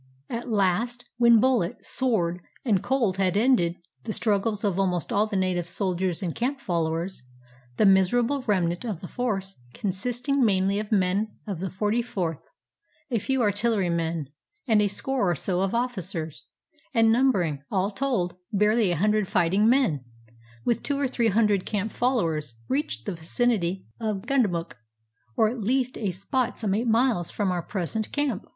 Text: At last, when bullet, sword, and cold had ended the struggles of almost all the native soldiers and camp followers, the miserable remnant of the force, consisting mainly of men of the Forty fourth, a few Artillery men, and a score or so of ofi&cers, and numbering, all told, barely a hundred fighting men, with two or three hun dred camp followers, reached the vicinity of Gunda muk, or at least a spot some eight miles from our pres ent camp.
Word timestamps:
At 0.31 0.49
last, 0.49 1.07
when 1.17 1.39
bullet, 1.39 1.85
sword, 1.85 2.41
and 2.65 2.81
cold 2.81 3.17
had 3.17 3.37
ended 3.37 3.75
the 4.03 4.13
struggles 4.13 4.63
of 4.63 4.79
almost 4.79 5.13
all 5.13 5.27
the 5.27 5.35
native 5.35 5.67
soldiers 5.67 6.23
and 6.23 6.33
camp 6.33 6.59
followers, 6.59 7.21
the 7.77 7.85
miserable 7.85 8.41
remnant 8.47 8.83
of 8.83 9.01
the 9.01 9.07
force, 9.07 9.55
consisting 9.75 10.43
mainly 10.43 10.79
of 10.79 10.91
men 10.91 11.37
of 11.45 11.59
the 11.59 11.69
Forty 11.69 12.01
fourth, 12.01 12.39
a 13.11 13.19
few 13.19 13.43
Artillery 13.43 13.91
men, 13.91 14.29
and 14.67 14.81
a 14.81 14.87
score 14.87 15.29
or 15.29 15.35
so 15.35 15.61
of 15.61 15.73
ofi&cers, 15.73 16.45
and 16.95 17.11
numbering, 17.11 17.61
all 17.69 17.91
told, 17.91 18.37
barely 18.51 18.89
a 18.89 18.95
hundred 18.97 19.27
fighting 19.27 19.69
men, 19.69 20.03
with 20.65 20.81
two 20.81 20.97
or 20.97 21.07
three 21.07 21.27
hun 21.27 21.45
dred 21.45 21.63
camp 21.63 21.91
followers, 21.91 22.55
reached 22.67 23.05
the 23.05 23.13
vicinity 23.13 23.85
of 23.99 24.25
Gunda 24.25 24.49
muk, 24.49 24.77
or 25.37 25.47
at 25.47 25.61
least 25.61 25.95
a 25.99 26.09
spot 26.09 26.57
some 26.57 26.73
eight 26.73 26.87
miles 26.87 27.29
from 27.29 27.51
our 27.51 27.61
pres 27.61 27.95
ent 27.95 28.11
camp. 28.11 28.47